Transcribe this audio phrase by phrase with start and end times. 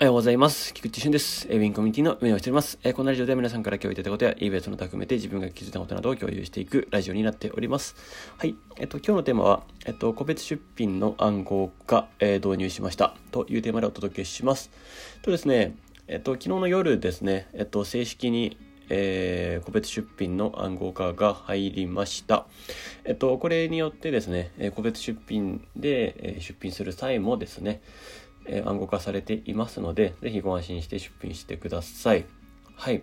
[0.00, 0.72] おはようございます。
[0.74, 1.48] 菊池俊です。
[1.48, 2.78] ウィンコミュニティの運営をしております。
[2.94, 7.96] このラジオでは皆さんから共有いただいたことや、eBay その他含めて自分が気づいたことなどを共有していくラジオになっております。
[8.38, 8.54] はい。
[8.76, 13.16] えっと、今日のテーマは、えっと、個別出品の暗号化、えー導入しました。
[13.32, 14.70] というテーマでお届けします。
[15.22, 15.74] とですね、
[16.06, 18.56] えっと、昨日の夜ですね、えっと、正式に、
[18.90, 22.46] えー個別出品の暗号化が入りました。
[23.04, 27.82] えっと、これによってですね、え個別出品で、え出品する際もですね、
[28.48, 32.24] え暗号化されていますので、ぜひご安心して出品してください。
[32.74, 33.02] はい。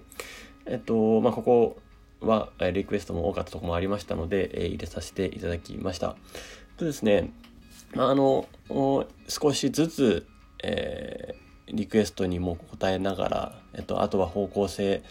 [0.65, 1.77] えっと、まあ、ここ
[2.21, 6.15] は、えリクエストも多かったところもありましたので、え入れさせていただきました。
[6.77, 7.31] とですね、
[7.93, 8.47] まあ、あの、
[9.27, 10.27] 少しずつ、
[10.63, 15.01] えーリクエストにも答えながら、えっと、あとは方向性、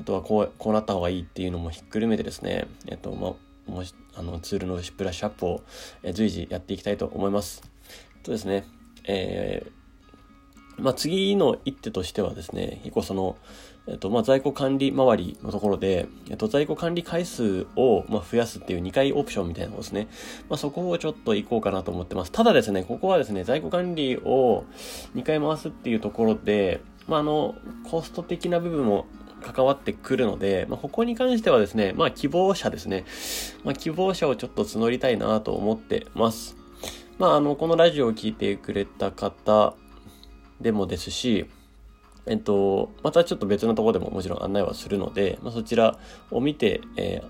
[0.00, 3.34] あとはこう、こうなった方がいいっていうのもひっくるめてですね、えっと、ま
[3.68, 5.62] あ、もし、あの、ツールのブラッシュアップを、
[6.02, 7.62] え随時やっていきたいと思います。
[8.24, 8.64] とですね、
[9.04, 9.82] えー
[10.78, 13.36] まあ、次の一手としてはですね、結構その、
[13.86, 20.08] えっと、まあ、在庫管理周りのところで、えっと、在庫管理回数を、ま、増やすっていう2回オプションみたいなのですね。
[20.48, 22.32] まあ、そこをちょっと行こうかなと思ってます。
[22.32, 24.64] ただですね、ここはですね、在庫管理を
[25.14, 27.54] 2回回すっていうところで、まあ、あの、
[27.88, 29.06] コスト的な部分も
[29.42, 33.04] 関わってくるので、まあ、ここに関してはですね、まあ、希望者ですね。
[33.64, 36.61] まあ、希望者をちょっと募りたいなと思ってます。
[37.22, 39.76] まあ、あの、このラジオを聞いてくれた方
[40.60, 41.48] でもですし、
[42.26, 46.00] えっと、またちょっと別のところでももちろん案内はするので、まあ、そちら
[46.32, 47.28] を見て、えー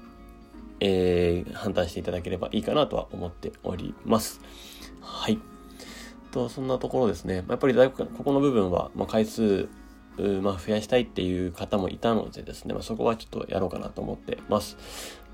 [0.80, 4.40] えー判断していただければいいかなとは思っております。
[5.02, 5.38] はい。
[6.30, 7.44] と、そんなところですね。
[7.46, 9.68] やっぱりだいぶここの部分は、まあ、回数、
[10.40, 14.78] まあ、増やしたいっていう方もいたのでですね、まあ、そこはちょっとやろうかなと思ってます。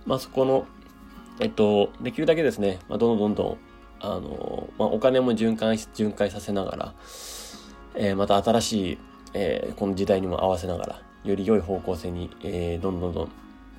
[0.05, 0.67] まあ、そこの、
[1.39, 3.68] えっと、できるだけですね、まあ、どんどんどん、
[4.01, 6.95] あの、まあ、お金も循環し、巡回させながら、
[7.95, 8.99] えーまた新しい、
[9.35, 13.31] えーこの時代にも合わせながら、より良い方向性に、えーどんどんどん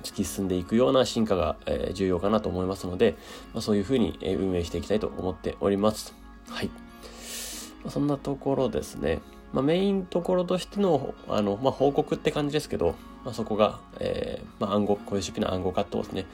[0.02, 3.16] 突き進んでいくような進化が、えー重要かなと思いますので、
[3.52, 6.14] まあ、そういうふうに、えー運営していきたいと思っております。
[6.48, 6.66] はい。
[6.66, 9.20] まあそんなところですね。
[9.52, 12.94] まあ、メインところとしての、あの、まあ、報告って感じですけど、
[13.24, 16.26] まあ、そこが、えーまあ、暗号、こういう出費の暗号化ってことですね、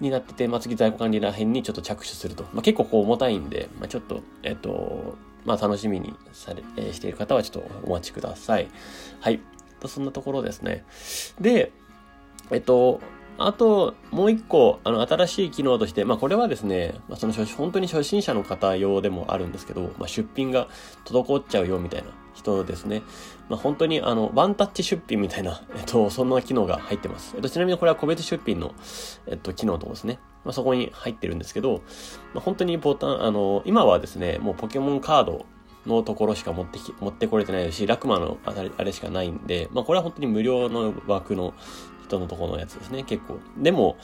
[0.00, 2.44] になってて、まあ、次在庫管理ら辺にちょっと着手すると。
[2.52, 8.68] まあ、結構こう重たいんで、まあ、ちょっと、えっ、と、まあ、楽しみにされ、えーしている方はちょっとお待ちください。
[9.20, 9.40] はい。
[9.80, 10.84] とそんなところですね。
[11.40, 11.72] で、
[12.50, 13.00] えっと、
[13.36, 20.68] あと、もう一個、あの、新しい機能として、まあ、これはですね、まあ、その、本当に初心者の方用でもあるんですけど、まあ、出品が
[21.04, 23.02] 滞っちゃうよみたいな人ですね。
[23.48, 27.32] まあ、本当に、あの、ワンタッチ出品みたいな、えっと、そんな機能が入ってます。
[27.36, 28.74] えっと、ちなみにこれは個別出品の、
[29.26, 30.18] えっと、機能とですね。
[30.44, 31.82] まあ、そこに入ってるんですけど、
[32.34, 35.46] まあ、本当にボタン、あの、今はですね、もうポケモンカード
[35.86, 41.54] のところしか持ってき、持ってこれてないし、ラクマのあれあれしかないんで、まあこれは本当に無料の枠の
[42.04, 43.38] 人のところのやつですね、結構。
[43.58, 43.96] でも、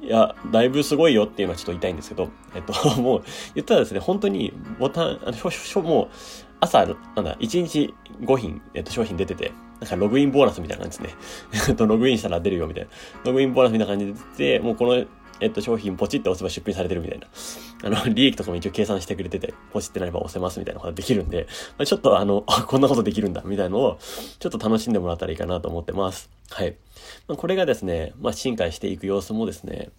[0.00, 3.22] いや、だいぶすごいよっていうのはちょっと言いたいんですけど、えっと、 もう、
[3.54, 6.08] 言ったらですね、本当にボタン、あの、しょ、しょ、もう、
[6.60, 11.16] 朝、なんだ、1日5品、えっと、商品出てて、なんかログインボーナスみたいな感じですね。
[11.68, 12.90] えっと、ログインしたら出るよみたいな。
[13.24, 15.04] ログインボーナスみたいな感じで出てて、もうこの、
[15.40, 17.26] えっと、商品ポチって押せば出品されてるみたいな。
[17.84, 21.46] あの、 利益とかも一応計算してくれてて、ポチってなれば押せますみたいなことができるんで、
[21.76, 23.98] まあ、ちょっとあの、こんなことできるんだ、みたいなのを、
[24.38, 26.28] ちょっと楽しんでもらったらいいかなと思ってます。
[26.50, 26.76] はい。
[27.26, 29.90] ま、これがですね、まあ、進化していく様子もですね、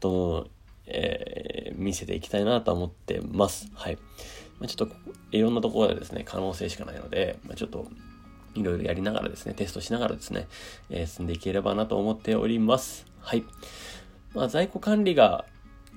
[0.00, 0.50] どんどん、
[0.86, 3.70] えー見せていきたいなと思ってます。
[3.74, 3.98] はい。
[4.58, 4.94] まあ、ちょっと、
[5.30, 7.86] いろんなところでですね、可能性しかないので、まあ、ちょっと、
[8.54, 10.48] いろいろやりながらですね、テストしながらですね、
[10.90, 13.06] えー進んでいければなと思っております。
[13.20, 13.44] はい。
[14.34, 15.44] まあ、在庫管理が、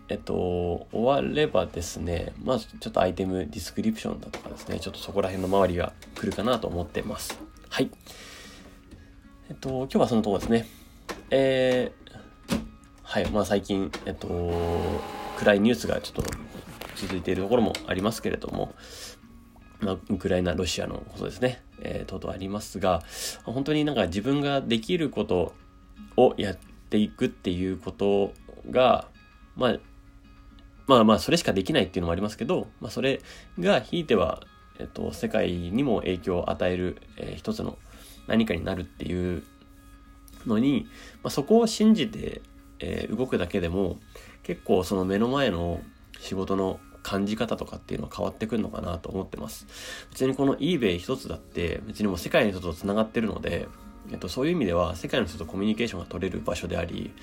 [0.10, 7.40] えっと、終わればですね、まあ、ちょっとアイテムディスクリプションだとかですね、ちょっとそこら辺の周りが来るかなと思ってます。
[7.70, 7.90] はい。
[9.52, 10.66] えっと、今日はそのとこですね。
[11.30, 12.60] えー、
[13.04, 13.30] はい。
[13.32, 14.30] まあ、最近、えっと、
[15.36, 16.32] 暗いニュースがちょっと
[16.96, 18.74] 続いているところもありますけれども、
[19.82, 23.04] まあ、ウクライナ、ロシアのことですね、えー、等々ありますが、
[23.44, 25.54] 本当になんか自分ができること
[26.16, 26.58] をやっ
[26.90, 28.32] ていくっていうこと
[28.70, 29.10] が、
[29.58, 29.80] まあ、
[30.88, 33.20] まあまあ、それしかできないっていうのもありますけど、まあ、それ
[33.60, 34.44] がひいては、
[34.80, 37.78] えっと、世界にも影響を与える、えー一つの
[38.28, 39.44] 何かになるっていう
[40.46, 40.88] のに、
[41.24, 42.42] まあ、そこを信じて、
[42.80, 44.00] えー動くだけでも、
[44.44, 45.82] 結構その目の前の
[46.20, 49.68] 仕事の感じ方とかっていうのは変わってくるのかなと思ってます。
[50.12, 53.68] 別にこの eBay 一つだって、別にもう世界の人と繋がってるので、
[54.12, 57.14] えっと、そういう意味では世界の人とコミュニケーションが取れる場所であり、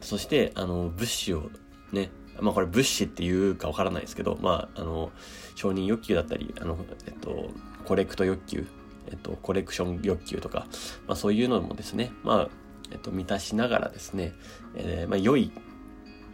[0.00, 1.50] そして、あの、物資を
[1.92, 2.10] ね、
[2.40, 5.10] まあこれ物資っていうかわからないですけど、まあ、あの、
[5.54, 7.50] 承認欲求だったり、あの、えっと、
[7.84, 8.66] コレクト欲求、
[9.08, 10.66] えっと、コレクション欲求とか、
[11.06, 12.48] まあそういうのもですね、まあ、
[12.90, 14.32] えっと、満たしながらですね、
[14.76, 15.52] えー、まあ良い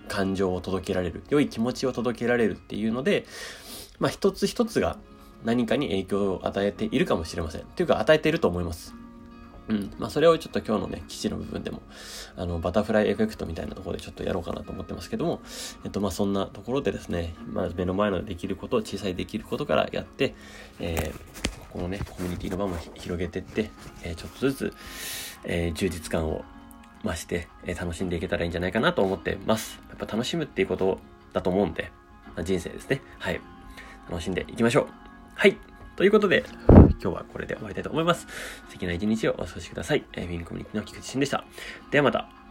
[0.08, 3.26] 感情を届けられる、良い気持ちを届けられるっていうので、
[3.98, 4.98] まあ一つ一つが
[5.44, 7.62] 何かに影響を与えているかもしれません。
[7.76, 8.94] というか与えていると思います。
[9.68, 9.92] うん。
[9.98, 11.82] まあ、それをちょっと今日のね、記事の部分でも、
[12.36, 15.40] あの、バタフライエフェクトみたいなところでちょっとやろうかなと思ってますけども、
[15.84, 20.34] えっと、まあ、そんなところでですね、まあ、目の前のできること、小さいできることからやって、
[20.80, 21.27] えー、
[21.78, 23.70] このね、コミュニティの場も広げてって、
[24.02, 24.74] えー、ちょっとずつ、
[25.44, 26.44] えー、充実感を
[27.04, 29.80] 増して、えー、楽しんでいけたらいいんじゃないかなと思ってます。
[29.88, 30.98] やっぱ楽しむっていうこと
[31.32, 31.92] だと思うんで、
[32.34, 33.00] まあ、人生ですね。
[33.20, 33.40] はい。
[34.10, 34.88] 楽しんでいきましょう。
[35.36, 35.56] はい。
[35.94, 38.26] ということで、今日はこれで終わりたいと思います。
[38.66, 40.04] 素敵な一日をお過ごしください。
[40.14, 41.44] えー、ウィンコミュニティの菊池慎でした。
[41.92, 42.47] ではまた。